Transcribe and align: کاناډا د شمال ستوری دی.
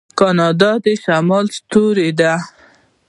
کاناډا 0.19 0.71
د 0.83 0.85
شمال 1.03 1.45
ستوری 1.57 2.09
دی. 2.19 2.31